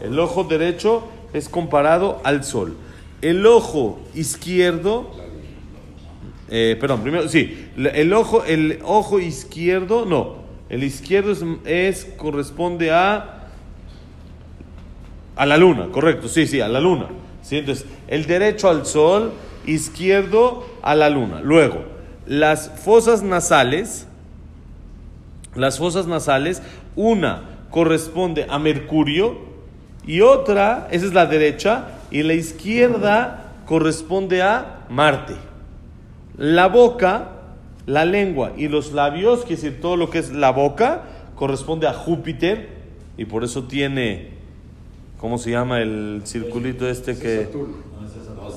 El 0.00 0.18
ojo 0.18 0.44
derecho 0.44 1.06
es 1.34 1.50
comparado 1.50 2.22
al 2.24 2.42
sol. 2.42 2.74
El 3.20 3.44
ojo 3.44 4.00
izquierdo, 4.14 5.10
eh, 6.48 6.74
perdón, 6.80 7.02
primero, 7.02 7.28
sí, 7.28 7.66
el 7.76 8.14
ojo, 8.14 8.44
el 8.44 8.78
ojo 8.82 9.20
izquierdo, 9.20 10.06
no, 10.06 10.36
el 10.70 10.82
izquierdo 10.82 11.32
es, 11.32 11.44
es, 11.66 12.06
corresponde 12.16 12.92
a 12.92 13.43
a 15.36 15.46
la 15.46 15.56
luna, 15.56 15.88
correcto, 15.90 16.28
sí, 16.28 16.46
sí, 16.46 16.60
a 16.60 16.68
la 16.68 16.80
luna. 16.80 17.08
Entonces, 17.50 17.86
el 18.08 18.26
derecho 18.26 18.68
al 18.68 18.86
sol, 18.86 19.32
izquierdo 19.66 20.66
a 20.82 20.94
la 20.94 21.10
luna. 21.10 21.40
Luego, 21.42 21.84
las 22.26 22.70
fosas 22.82 23.22
nasales, 23.22 24.06
las 25.54 25.78
fosas 25.78 26.06
nasales, 26.06 26.62
una 26.96 27.42
corresponde 27.70 28.46
a 28.48 28.58
Mercurio 28.58 29.38
y 30.06 30.20
otra, 30.20 30.88
esa 30.90 31.06
es 31.06 31.14
la 31.14 31.26
derecha, 31.26 31.88
y 32.10 32.22
la 32.22 32.34
izquierda 32.34 33.52
corresponde 33.66 34.42
a 34.42 34.84
Marte. 34.88 35.34
La 36.36 36.66
boca, 36.68 37.30
la 37.86 38.04
lengua 38.04 38.52
y 38.56 38.68
los 38.68 38.92
labios, 38.92 39.40
quiere 39.40 39.56
decir 39.62 39.80
todo 39.80 39.96
lo 39.96 40.10
que 40.10 40.18
es 40.18 40.32
la 40.32 40.50
boca, 40.50 41.02
corresponde 41.34 41.86
a 41.86 41.92
Júpiter 41.92 42.68
y 43.16 43.24
por 43.24 43.44
eso 43.44 43.64
tiene, 43.64 44.33
¿cómo 45.24 45.38
se 45.38 45.52
llama 45.52 45.80
el 45.80 46.20
circulito 46.26 46.86
este 46.86 47.16
que... 47.16 47.48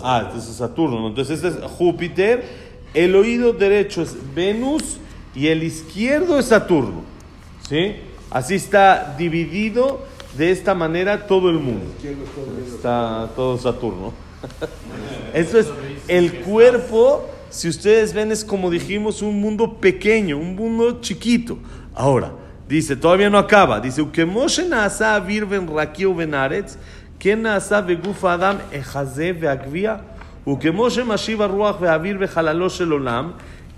Ah, 0.03 0.25
este 0.27 0.39
es 0.39 0.57
Saturno. 0.57 1.07
Entonces 1.07 1.41
este 1.41 1.59
es 1.59 1.71
Júpiter. 1.71 2.43
El 2.93 3.15
oído 3.15 3.53
derecho 3.53 4.01
es 4.01 4.17
Venus 4.35 4.97
y 5.33 5.47
el 5.47 5.63
izquierdo 5.63 6.37
es 6.37 6.47
Saturno. 6.47 7.03
¿Sí? 7.69 7.95
Así 8.29 8.55
está 8.55 9.15
dividido 9.17 10.01
de 10.37 10.51
esta 10.51 10.75
manera 10.75 11.25
todo 11.25 11.49
el 11.49 11.57
mundo. 11.57 11.85
Está 12.67 13.29
todo 13.33 13.57
Saturno. 13.57 14.11
Eso 15.33 15.59
es 15.59 15.67
el 16.09 16.41
cuerpo, 16.41 17.29
si 17.49 17.69
ustedes 17.69 18.13
ven, 18.13 18.33
es 18.33 18.43
como 18.43 18.69
dijimos, 18.69 19.21
un 19.21 19.39
mundo 19.39 19.75
pequeño, 19.75 20.37
un 20.37 20.57
mundo 20.57 20.99
chiquito. 20.99 21.59
Ahora, 21.95 22.33
dice, 22.68 22.96
todavía 22.96 23.30
no 23.30 23.38
acaba. 23.38 23.80
Dice, 23.80 24.06
que 24.12 24.24
Moshe 24.24 24.64
nasa 24.68 25.18
virven 25.18 25.66
rakio 25.68 26.14
benaretz, 26.14 26.78
que 27.18 27.36
nasa 27.36 27.80
beguf 27.80 28.24
adam 28.24 28.58
echaze 28.72 29.32
veagvia, 29.32 30.00
וכמו 30.48 30.90
שמשיב 30.90 31.42
הרוח 31.42 31.76
והאוויר 31.80 32.18
בחללו 32.20 32.70
של 32.70 32.90
עולם, 32.90 33.30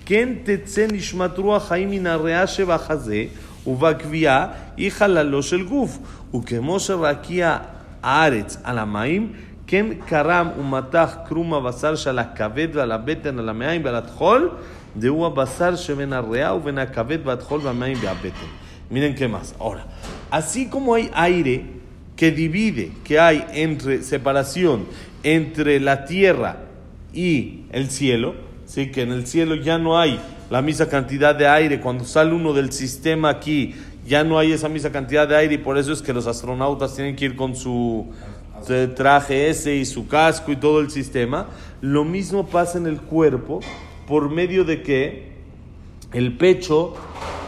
כן 0.06 0.28
תצא 0.42 0.86
נשמת 0.92 1.38
רוח 1.38 1.68
חיים 1.68 1.90
מן 1.90 2.06
הריאה 2.06 2.46
שבחזה, 2.46 3.24
ובגבייה 3.66 4.46
היא 4.76 4.90
חללו 4.90 5.42
של 5.42 5.64
גוף. 5.64 5.98
וכמו 6.34 6.80
שרקיע 6.80 7.56
הארץ 8.02 8.56
על 8.64 8.78
המים, 8.78 9.32
כן 9.66 9.86
קרם 10.06 10.48
ומתח 10.60 11.16
קרום 11.28 11.54
הבשר 11.54 11.96
שעל 11.96 12.18
הכבד 12.18 12.68
ועל 12.72 12.92
הבטן, 12.92 13.38
על 13.38 13.48
המעיים 13.48 13.84
ועל 13.84 13.94
הטחול, 13.94 14.50
דהו 14.96 15.26
הבשר 15.26 15.76
שבין 15.76 16.12
הריאה 16.12 16.54
ובין 16.54 16.78
הכבד 16.78 17.18
והטחול 17.24 17.60
והמים 17.62 17.96
והבטן. 18.00 18.46
Miren 18.89 19.15
qué 19.15 19.27
más. 19.27 19.55
Ahora, 19.59 19.85
así 20.31 20.67
como 20.67 20.95
hay 20.95 21.09
aire 21.13 21.65
que 22.15 22.31
divide, 22.31 22.91
que 23.03 23.19
hay 23.19 23.45
entre 23.53 24.03
separación 24.03 24.85
entre 25.23 25.79
la 25.79 26.05
tierra 26.05 26.57
y 27.13 27.61
el 27.71 27.89
cielo, 27.89 28.35
¿sí? 28.65 28.91
que 28.91 29.01
en 29.01 29.11
el 29.11 29.27
cielo 29.27 29.55
ya 29.55 29.77
no 29.77 29.99
hay 29.99 30.19
la 30.49 30.61
misma 30.61 30.87
cantidad 30.87 31.35
de 31.35 31.47
aire, 31.47 31.79
cuando 31.79 32.05
sale 32.05 32.33
uno 32.33 32.53
del 32.53 32.71
sistema 32.71 33.29
aquí, 33.29 33.75
ya 34.07 34.23
no 34.23 34.39
hay 34.39 34.51
esa 34.51 34.67
misma 34.69 34.91
cantidad 34.91 35.27
de 35.27 35.35
aire 35.35 35.55
y 35.55 35.57
por 35.59 35.77
eso 35.77 35.91
es 35.93 36.01
que 36.01 36.13
los 36.13 36.25
astronautas 36.25 36.95
tienen 36.95 37.15
que 37.15 37.25
ir 37.25 37.35
con 37.35 37.55
su 37.55 38.07
traje 38.95 39.49
ese 39.49 39.75
y 39.75 39.85
su 39.85 40.07
casco 40.07 40.51
y 40.51 40.55
todo 40.55 40.79
el 40.79 40.89
sistema. 40.89 41.47
Lo 41.81 42.03
mismo 42.03 42.47
pasa 42.47 42.77
en 42.77 42.87
el 42.87 42.99
cuerpo 42.99 43.59
por 44.07 44.29
medio 44.29 44.63
de 44.63 44.81
que 44.81 45.29
el 46.13 46.35
pecho 46.37 46.95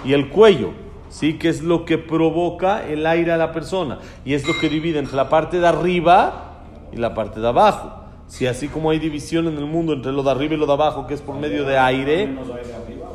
y 0.05 0.13
el 0.13 0.29
cuello, 0.29 0.71
¿sí? 1.11 1.37
que 1.37 1.49
es 1.49 1.61
lo 1.61 1.85
que 1.85 1.99
provoca 1.99 2.87
el 2.87 3.05
aire 3.05 3.31
a 3.31 3.37
la 3.37 3.51
persona 3.51 3.99
y 4.25 4.33
es 4.33 4.47
lo 4.47 4.57
que 4.59 4.69
divide 4.69 4.97
entre 4.97 5.15
la 5.15 5.29
parte 5.29 5.59
de 5.59 5.67
arriba 5.67 6.63
y 6.91 6.97
la 6.97 7.13
parte 7.13 7.39
de 7.39 7.47
abajo. 7.47 7.91
Si 8.27 8.47
así 8.47 8.69
como 8.69 8.89
hay 8.89 8.99
división 8.99 9.47
en 9.47 9.57
el 9.57 9.65
mundo 9.65 9.93
entre 9.93 10.11
lo 10.13 10.23
de 10.23 10.31
arriba 10.31 10.53
y 10.55 10.57
lo 10.57 10.65
de 10.65 10.73
abajo, 10.73 11.05
que 11.05 11.13
es 11.13 11.21
por 11.21 11.35
medio 11.35 11.65
de 11.65 11.77
aire, 11.77 12.33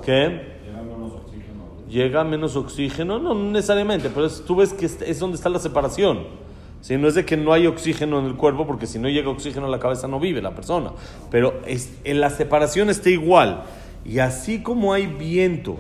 ¿qué? 0.05 0.57
Llega 1.89 2.23
menos 2.23 2.55
oxígeno, 2.55 3.19
no, 3.19 3.35
necesariamente, 3.35 4.11
pero 4.11 4.29
tú 4.29 4.57
ves 4.57 4.75
que 4.75 4.87
es 4.87 5.19
donde 5.19 5.37
está 5.37 5.49
la 5.49 5.59
separación. 5.59 6.25
Si 6.83 6.97
no 6.97 7.09
es 7.09 7.15
de 7.15 7.25
que 7.25 7.37
no 7.37 7.53
hay 7.53 7.67
oxígeno 7.67 8.19
en 8.21 8.27
el 8.27 8.37
cuerpo, 8.37 8.67
porque 8.67 8.87
si 8.87 8.99
no 8.99 9.09
llega 9.09 9.31
oxígeno 9.31 9.67
a 9.67 9.69
la 9.69 9.79
cabeza 9.79 10.07
no 10.07 10.21
vive 10.21 10.43
la 10.43 10.55
persona. 10.55 10.93
Pero 11.31 11.61
es, 11.67 11.99
en 12.05 12.21
la 12.21 12.31
separación 12.31 12.91
está 12.91 13.11
igual. 13.11 13.65
Y 14.05 14.21
así 14.21 14.63
como 14.63 14.93
hay 14.93 15.07
viento 15.07 15.79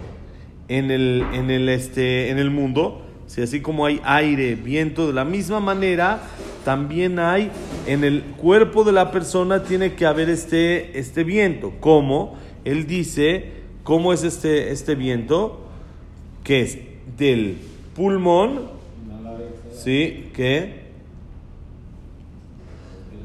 en 0.68 0.90
el, 0.90 1.25
en 1.32 1.50
el, 1.50 1.68
este, 1.68 2.30
en 2.30 2.38
el 2.38 2.50
mundo, 2.50 3.02
si 3.26 3.42
así 3.42 3.61
como 3.61 3.87
hay 3.87 4.00
aire, 4.04 4.54
viento, 4.54 5.06
de 5.06 5.12
la 5.12 5.25
misma 5.25 5.61
manera 5.61 6.20
también 6.64 7.20
hay 7.20 7.50
en 7.87 8.02
el 8.02 8.23
cuerpo 8.23 8.82
de 8.82 8.90
la 8.90 9.12
persona 9.12 9.62
tiene 9.62 9.94
que 9.94 10.04
haber 10.04 10.28
este, 10.28 10.99
este 10.99 11.23
viento. 11.23 11.75
¿Cómo? 11.78 12.37
Él 12.64 12.88
dice, 12.88 13.52
¿cómo 13.85 14.12
es 14.12 14.25
este, 14.25 14.73
este 14.73 14.96
viento? 14.96 15.61
Que 16.42 16.62
es 16.62 16.78
del 17.16 17.56
pulmón, 17.94 18.62
¿sí? 19.73 20.30
Que... 20.35 20.87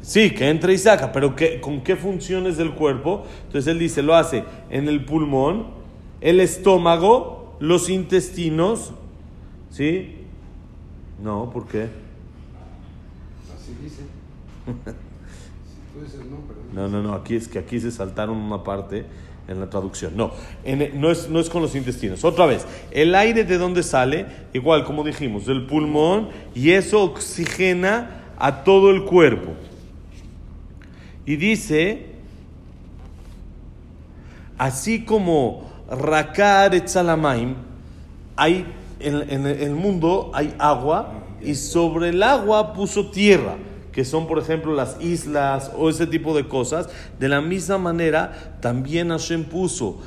Sí, 0.03 0.31
que 0.31 0.50
entra 0.50 0.71
y 0.71 0.77
saca, 0.77 1.12
pero 1.12 1.36
¿con 1.62 1.81
qué 1.81 1.95
funciones 1.95 2.57
del 2.57 2.74
cuerpo? 2.74 3.24
Entonces 3.45 3.71
él 3.71 3.79
dice, 3.79 4.01
lo 4.01 4.15
hace 4.15 4.43
en 4.69 4.88
el 4.88 5.05
pulmón, 5.05 5.67
el 6.21 6.39
estómago, 6.39 7.57
los 7.59 7.89
intestinos, 7.89 8.93
¿sí? 9.71 10.17
No, 11.21 11.49
¿por 11.51 11.67
qué? 11.67 11.89
no, 16.73 16.87
no, 16.87 17.01
no, 17.01 17.13
aquí 17.13 17.35
es 17.35 17.47
que 17.47 17.59
aquí 17.59 17.79
se 17.79 17.91
saltaron 17.91 18.37
una 18.37 18.63
parte 18.63 19.05
en 19.47 19.59
la 19.59 19.69
traducción. 19.69 20.15
No, 20.15 20.31
no, 20.93 21.11
es, 21.11 21.29
no 21.29 21.39
es 21.39 21.49
con 21.49 21.61
los 21.61 21.75
intestinos. 21.75 22.23
Otra 22.23 22.45
vez, 22.45 22.65
el 22.91 23.15
aire 23.15 23.43
de 23.43 23.57
dónde 23.57 23.83
sale, 23.83 24.25
igual 24.53 24.85
como 24.85 25.03
dijimos, 25.03 25.45
del 25.45 25.65
pulmón, 25.65 26.29
y 26.53 26.71
eso 26.71 27.03
oxigena 27.03 28.23
a 28.37 28.63
todo 28.63 28.91
el 28.91 29.03
cuerpo. 29.03 29.51
Y 31.25 31.35
dice, 31.35 32.07
así 34.57 35.05
como 35.05 35.70
Rakar 35.91 36.74
Etzalamaim, 36.74 37.55
hay 38.36 38.65
en, 39.00 39.29
en 39.29 39.45
el 39.45 39.75
mundo 39.75 40.31
hay 40.33 40.55
agua 40.57 41.13
y 41.41 41.55
sobre 41.55 42.10
el 42.10 42.24
agua 42.24 42.74
puso 42.74 43.12
tierra 43.12 43.55
que 43.91 44.05
son, 44.05 44.25
por 44.25 44.39
ejemplo, 44.39 44.74
las 44.74 45.01
islas 45.01 45.71
o 45.77 45.89
ese 45.89 46.07
tipo 46.07 46.36
de 46.36 46.48
cosas, 46.48 46.89
de 47.19 47.27
la 47.27 47.41
misma 47.41 47.77
manera 47.77 48.57
también 48.62 49.10
Hashem 49.10 49.43
puso 49.43 49.98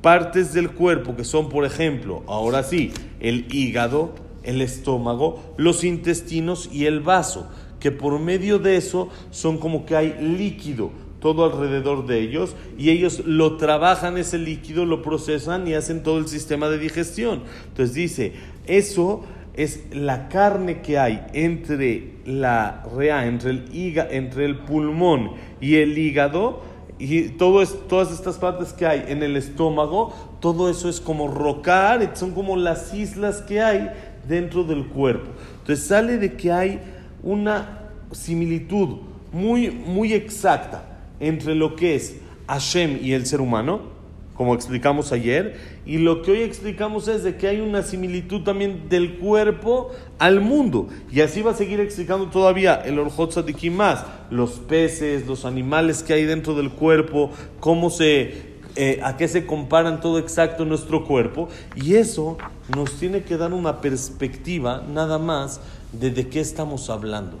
partes 0.00 0.52
del 0.52 0.70
cuerpo 0.70 1.16
que 1.16 1.24
son, 1.24 1.48
por 1.48 1.64
ejemplo, 1.64 2.22
ahora 2.26 2.62
sí, 2.62 2.92
el 3.18 3.52
hígado, 3.52 4.12
el 4.42 4.62
estómago, 4.62 5.54
los 5.56 5.84
intestinos 5.84 6.70
y 6.72 6.86
el 6.86 7.00
vaso, 7.00 7.48
que 7.80 7.90
por 7.90 8.18
medio 8.20 8.58
de 8.58 8.76
eso 8.76 9.08
son 9.30 9.58
como 9.58 9.84
que 9.84 9.96
hay 9.96 10.16
líquido 10.20 10.90
todo 11.20 11.44
alrededor 11.44 12.06
de 12.06 12.20
ellos 12.20 12.56
y 12.78 12.90
ellos 12.90 13.22
lo 13.26 13.56
trabajan 13.56 14.16
ese 14.16 14.38
líquido, 14.38 14.86
lo 14.86 15.02
procesan 15.02 15.68
y 15.68 15.74
hacen 15.74 16.02
todo 16.02 16.18
el 16.18 16.28
sistema 16.28 16.68
de 16.68 16.78
digestión. 16.78 17.42
Entonces 17.68 17.94
dice, 17.94 18.32
eso 18.66 19.22
es 19.54 19.84
la 19.92 20.28
carne 20.28 20.80
que 20.80 20.98
hay 20.98 21.26
entre 21.34 22.14
la 22.24 22.84
rea, 22.96 23.26
entre 23.26 23.50
el, 23.50 23.74
hígado, 23.74 24.10
entre 24.10 24.46
el 24.46 24.58
pulmón 24.58 25.32
y 25.60 25.76
el 25.76 25.96
hígado, 25.96 26.62
y 26.98 27.30
todo 27.30 27.62
es, 27.62 27.76
todas 27.88 28.12
estas 28.12 28.36
partes 28.36 28.72
que 28.74 28.86
hay 28.86 29.04
en 29.08 29.22
el 29.22 29.36
estómago, 29.36 30.14
todo 30.40 30.68
eso 30.68 30.88
es 30.88 31.00
como 31.00 31.28
rocar, 31.28 32.10
son 32.14 32.32
como 32.32 32.56
las 32.56 32.92
islas 32.92 33.40
que 33.42 33.60
hay 33.60 33.90
dentro 34.28 34.64
del 34.64 34.86
cuerpo. 34.86 35.30
Entonces 35.60 35.86
sale 35.86 36.18
de 36.18 36.34
que 36.34 36.52
hay 36.52 36.80
una 37.22 37.90
similitud 38.12 38.98
muy, 39.32 39.70
muy 39.70 40.12
exacta 40.12 40.89
entre 41.20 41.54
lo 41.54 41.76
que 41.76 41.94
es 41.94 42.16
Hashem 42.48 42.98
y 43.02 43.12
el 43.12 43.26
ser 43.26 43.40
humano, 43.40 44.00
como 44.34 44.54
explicamos 44.54 45.12
ayer, 45.12 45.58
y 45.84 45.98
lo 45.98 46.22
que 46.22 46.30
hoy 46.30 46.40
explicamos 46.40 47.08
es 47.08 47.22
de 47.22 47.36
que 47.36 47.46
hay 47.46 47.60
una 47.60 47.82
similitud 47.82 48.42
también 48.42 48.88
del 48.88 49.18
cuerpo 49.18 49.90
al 50.18 50.40
mundo. 50.40 50.88
Y 51.12 51.20
así 51.20 51.42
va 51.42 51.50
a 51.50 51.54
seguir 51.54 51.78
explicando 51.78 52.26
todavía 52.28 52.74
el 52.76 52.98
Orjot 52.98 53.32
Sadikim 53.32 53.74
más, 53.74 54.06
los 54.30 54.52
peces, 54.52 55.26
los 55.26 55.44
animales 55.44 56.02
que 56.02 56.14
hay 56.14 56.24
dentro 56.24 56.54
del 56.54 56.70
cuerpo, 56.70 57.30
cómo 57.60 57.90
se, 57.90 58.54
eh, 58.76 59.00
a 59.02 59.18
qué 59.18 59.28
se 59.28 59.44
comparan 59.44 60.00
todo 60.00 60.18
exacto 60.18 60.64
nuestro 60.64 61.04
cuerpo. 61.04 61.50
Y 61.76 61.96
eso 61.96 62.38
nos 62.74 62.94
tiene 62.94 63.22
que 63.22 63.36
dar 63.36 63.52
una 63.52 63.82
perspectiva 63.82 64.82
nada 64.90 65.18
más 65.18 65.60
de 65.92 66.10
de 66.10 66.28
qué 66.28 66.40
estamos 66.40 66.88
hablando, 66.88 67.36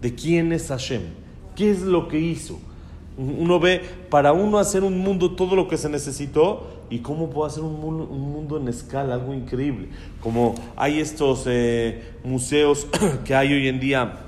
de 0.00 0.14
quién 0.14 0.52
es 0.52 0.68
Hashem, 0.68 1.02
qué 1.54 1.70
es 1.70 1.82
lo 1.82 2.08
que 2.08 2.18
hizo. 2.18 2.58
Uno 3.18 3.60
ve 3.60 3.82
para 4.08 4.32
uno 4.32 4.58
hacer 4.58 4.82
un 4.82 4.98
mundo 4.98 5.32
todo 5.32 5.56
lo 5.56 5.68
que 5.68 5.76
se 5.76 5.88
necesitó 5.88 6.68
y 6.90 7.00
cómo 7.00 7.30
puedo 7.30 7.46
hacer 7.46 7.62
un 7.62 7.80
mundo, 7.80 8.56
en 8.56 8.68
escala, 8.68 9.14
algo 9.14 9.34
increíble. 9.34 9.88
Como 10.20 10.54
hay 10.76 11.00
estos 11.00 11.44
eh, 11.46 12.02
museos 12.24 12.86
que 13.24 13.34
hay 13.34 13.52
hoy 13.52 13.68
en 13.68 13.80
día 13.80 14.20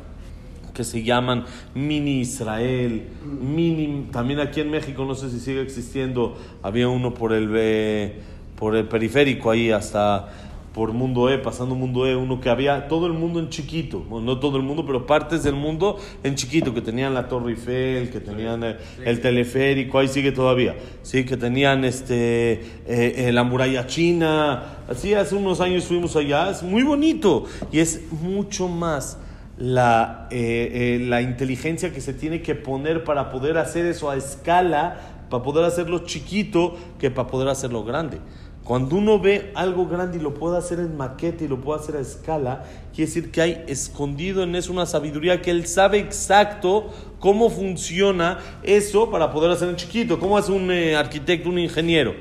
que 0.73 0.85
se 0.85 1.03
llaman 1.03 1.45
Mini 1.75 2.21
Israel, 2.21 3.09
Mini, 3.25 4.09
también 4.11 4.41
aquí 4.41 4.61
en 4.61 4.71
México, 4.71 5.05
no 5.05 5.15
sé 5.15 5.31
si 5.31 5.39
sigue 5.39 5.61
existiendo, 5.61 6.37
había 6.62 6.89
uno 6.89 7.12
por 7.12 7.33
el, 7.33 7.51
eh, 7.55 8.21
por 8.57 8.77
el 8.77 8.87
periférico 8.87 9.51
ahí 9.51 9.71
hasta 9.71 10.29
por 10.75 10.93
Mundo 10.93 11.31
E, 11.31 11.38
pasando 11.38 11.75
Mundo 11.75 12.07
E, 12.07 12.17
uno 12.17 12.41
que 12.41 12.49
había 12.49 12.88
todo 12.88 13.07
el 13.07 13.12
mundo 13.12 13.41
en 13.41 13.50
chiquito, 13.50 14.05
no 14.11 14.38
todo 14.38 14.57
el 14.57 14.62
mundo, 14.62 14.87
pero 14.87 15.07
partes 15.07 15.43
del 15.43 15.55
mundo 15.55 15.99
en 16.23 16.35
chiquito, 16.35 16.73
que 16.73 16.81
tenían 16.81 17.12
la 17.14 17.29
Torre 17.29 17.50
Eiffel, 17.50 18.11
que 18.11 18.21
tenían 18.21 18.64
eh, 18.64 18.76
el, 19.05 19.21
teleférico, 19.21 19.99
ahí 19.99 20.09
sigue 20.09 20.33
todavía, 20.33 20.76
sí, 21.02 21.25
que 21.25 21.37
tenían 21.37 21.85
este, 21.85 22.52
eh, 22.52 22.61
eh, 22.87 23.33
la 23.33 23.45
muralla 23.45 23.87
china, 23.87 24.79
así 24.88 25.12
hace 25.14 25.35
unos 25.35 25.61
años 25.61 25.85
fuimos 25.85 26.17
allá, 26.17 26.50
es 26.50 26.62
muy 26.62 26.83
bonito 26.83 27.45
y 27.71 27.81
es 27.81 28.11
mucho 28.11 28.69
más 28.69 29.19
la, 29.59 30.29
la 30.31 31.23
inteligencia 31.23 31.93
que 31.93 32.00
se 32.00 32.14
tiene 32.14 32.41
que 32.41 32.55
poner 32.55 33.05
para 33.05 33.31
poder 33.31 33.59
hacer 33.59 33.85
eso 33.85 34.11
a 34.11 34.17
escala, 34.17 35.26
para 35.29 35.43
poder 35.43 35.64
hacerlo 35.64 36.00
chiquito, 36.00 36.76
que 36.99 37.11
para 37.11 37.29
poder 37.29 37.49
hacerlo 37.49 37.85
grande. 37.85 38.19
Cuando 38.64 38.95
uno 38.95 39.19
ve 39.19 39.50
algo 39.57 39.88
grande 39.88 40.19
y 40.19 40.21
lo 40.21 40.35
puede 40.35 40.57
hacer 40.57 40.78
en 40.78 40.97
maqueta 40.97 41.42
y 41.42 41.49
lo 41.49 41.61
puede 41.61 41.81
hacer 41.81 41.97
a 41.97 42.00
escala, 42.00 42.64
quiere 42.95 43.09
decir 43.09 43.33
que 43.33 43.40
hay 43.42 43.64
escondido 43.66 44.45
en 44.45 44.54
eso 44.54 44.73
una 44.73 44.87
sabiduría 44.87 45.42
que 45.42 45.50
él 45.50 45.66
sabe 45.66 45.99
exacto 45.99 46.90
cómo 47.19 47.50
funciona 47.50 48.38
eso 48.62 49.11
para 49.11 49.33
poder 49.33 49.50
hacer 49.50 49.69
en 49.69 49.76
chiquito. 49.76 50.21
¿Cómo 50.21 50.38
hace 50.38 50.52
un 50.52 50.71
eh, 50.71 50.95
arquitecto, 50.95 51.49
un 51.49 51.59
ingeniero? 51.59 52.14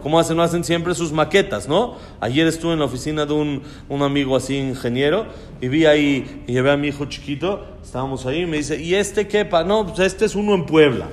¿Cómo 0.00 0.20
hacen? 0.20 0.36
No 0.36 0.44
hacen 0.44 0.62
siempre 0.62 0.94
sus 0.94 1.10
maquetas, 1.10 1.66
¿no? 1.66 1.96
Ayer 2.20 2.46
estuve 2.46 2.74
en 2.74 2.78
la 2.78 2.84
oficina 2.84 3.26
de 3.26 3.32
un, 3.32 3.62
un, 3.88 4.02
amigo 4.02 4.36
así, 4.36 4.56
ingeniero, 4.56 5.26
y 5.60 5.66
vi 5.66 5.86
ahí, 5.86 6.44
y 6.46 6.52
llevé 6.52 6.70
a 6.70 6.76
mi 6.76 6.88
hijo 6.88 7.06
chiquito, 7.06 7.64
estábamos 7.82 8.24
ahí, 8.24 8.42
y 8.42 8.46
me 8.46 8.58
dice, 8.58 8.80
¿y 8.80 8.94
este 8.94 9.26
qué? 9.26 9.44
No, 9.66 9.86
pues 9.86 9.98
este 9.98 10.26
es 10.26 10.36
uno 10.36 10.54
en 10.54 10.66
Puebla. 10.66 11.08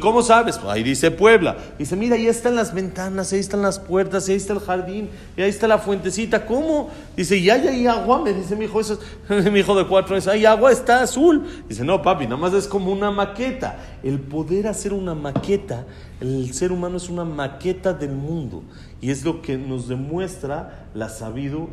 ¿Cómo 0.00 0.22
sabes? 0.22 0.58
Pues 0.58 0.72
ahí 0.72 0.82
dice 0.82 1.10
Puebla. 1.10 1.56
Dice, 1.76 1.96
mira, 1.96 2.14
ahí 2.14 2.28
están 2.28 2.54
las 2.54 2.72
ventanas, 2.72 3.32
ahí 3.32 3.40
están 3.40 3.62
las 3.62 3.80
puertas, 3.80 4.28
ahí 4.28 4.36
está 4.36 4.52
el 4.52 4.60
jardín, 4.60 5.10
y 5.36 5.42
ahí 5.42 5.50
está 5.50 5.66
la 5.66 5.78
fuentecita. 5.78 6.46
¿Cómo? 6.46 6.88
Dice, 7.16 7.36
y 7.36 7.50
hay 7.50 7.66
ahí 7.66 7.86
agua. 7.86 8.22
Me 8.22 8.32
dice 8.32 8.54
mi 8.54 8.66
hijo, 8.66 8.80
eso 8.80 8.98
mi 9.28 9.58
hijo 9.58 9.74
de 9.74 9.86
cuatro 9.86 10.14
años, 10.14 10.28
hay 10.28 10.44
agua, 10.46 10.70
está 10.70 11.02
azul. 11.02 11.44
Dice, 11.68 11.84
no, 11.84 12.00
papi, 12.00 12.24
nada 12.24 12.36
más 12.36 12.52
es 12.54 12.68
como 12.68 12.92
una 12.92 13.10
maqueta. 13.10 13.76
El 14.04 14.20
poder 14.20 14.68
hacer 14.68 14.92
una 14.92 15.14
maqueta, 15.14 15.84
el 16.20 16.54
ser 16.54 16.70
humano 16.70 16.96
es 16.96 17.08
una 17.08 17.24
maqueta 17.24 17.92
del 17.92 18.12
mundo. 18.12 18.62
Y 19.00 19.10
es 19.10 19.24
lo 19.24 19.42
que 19.42 19.58
nos 19.58 19.88
demuestra 19.88 20.86
la, 20.94 21.10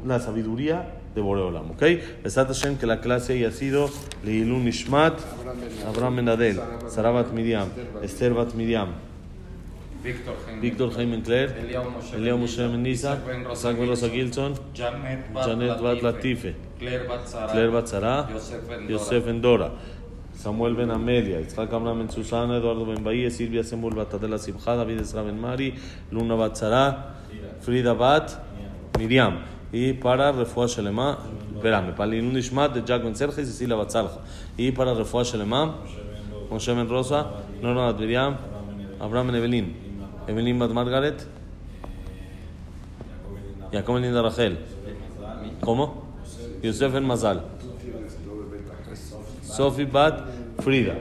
la 0.05 0.19
sabiduría 0.19 0.98
de 1.19 1.25
Boreolam. 1.25 1.71
¿Ok? 1.71 1.83
Besat 2.23 2.47
Hashem 2.47 2.77
que 2.77 2.87
la 2.87 3.01
clase 3.01 3.33
haya 3.33 3.51
sido 3.51 3.89
Leilun 4.23 4.67
Ishmat, 4.67 5.19
Abraham 5.87 6.15
Menadel, 6.15 6.59
Sarabat 6.87 7.31
Miriam, 7.31 7.69
Esther 8.01 8.33
Bat 8.33 8.55
Miriam. 8.55 8.89
Víctor 10.01 10.93
Jaime 10.95 11.21
Claire, 11.21 11.53
Eliao 12.15 12.37
Moshe 12.37 12.65
Menisa, 12.69 13.19
Isaac 13.51 13.77
Velosa 13.77 14.09
Gilson, 14.09 14.53
Janet 14.73 15.33
Bat 15.33 16.01
Latife, 16.01 16.55
Claire 16.79 17.05
Bat 17.05 17.87
Zara, 17.87 18.29
Yosef 18.87 19.27
Endora, 19.27 19.71
Samuel 20.33 20.73
Ben 20.75 20.89
Amelia, 20.89 21.41
Isaac 21.41 21.69
Susana, 22.11 22.59
Eduardo 22.59 22.85
Ben 22.85 23.03
Bahía, 23.03 23.29
Silvia 23.29 23.61
Sembul 23.61 23.93
Batadela 23.93 24.39
Simcha, 24.39 24.77
David 24.77 25.01
Esra 25.01 25.21
Ben 25.21 25.37
Mari, 25.37 25.75
Luna 26.11 26.37
Bat 26.37 26.55
Frida 27.59 27.93
Bat, 27.93 28.41
Miriam. 28.97 29.58
Y 29.71 29.93
para 29.93 30.31
Refuah 30.31 30.67
Shelema, 30.67 31.19
espérame, 31.55 31.93
para 31.95 32.09
Linun 32.09 32.37
Ishmat 32.37 32.73
de 32.73 32.83
Jack 32.83 33.03
Ben 33.03 33.15
Serge 33.15 33.41
y 33.41 33.45
Cecilia 33.45 33.75
Batzalja. 33.75 34.19
Y 34.57 34.71
para 34.71 34.93
Refuah 34.93 35.23
Shelema, 35.23 35.75
Moshe 36.49 36.73
Ben 36.73 36.89
Rosa, 36.89 37.27
Norma 37.61 37.93
Miriam, 37.93 38.37
Abraham 38.99 39.27
Ben 39.27 39.35
Evelyn, 39.35 39.75
Evelyn 40.27 40.57
Bat 40.57 40.71
Margaret, 40.71 41.27
Jacob 43.71 43.95
Ben 43.95 44.03
Linda 44.03 44.21
Rachel. 44.23 44.57
¿Cómo? 45.61 46.05
Yosef 46.63 46.91
Ben 46.91 47.05
Mazal. 47.05 47.43
Sophie 49.43 49.85
Bat 49.85 50.25
Frida. 50.61 50.95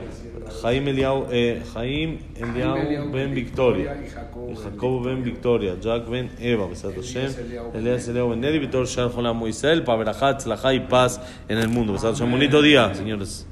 Jaim 0.61 0.87
Eliau, 0.87 1.27
eh, 1.31 1.61
Jaim 1.73 2.19
Eliau 2.35 3.11
Ben 3.11 3.33
Victoria, 3.33 3.97
Jacobo 4.63 5.01
Ben 5.01 5.23
Victoria, 5.23 5.75
Jack 5.81 6.09
Ben 6.09 6.29
Eva, 6.39 6.67
Besat 6.67 6.95
Hashem, 6.95 7.31
Elias 7.73 8.07
Eliau 8.07 8.29
Ben 8.29 8.39
Neri, 8.39 8.59
Vitor 8.59 8.85
Shar 8.85 9.09
Jolam 9.09 9.37
Moisel, 9.37 9.83
para 9.83 9.97
verajat, 9.97 10.45
y 10.73 10.79
paz 10.81 11.19
en 11.47 11.57
el 11.57 11.69
mundo. 11.69 11.93
Besat 11.93 12.13
Hashem, 12.13 12.31
bonito 12.31 12.61
día, 12.61 12.93
señores. 12.93 13.48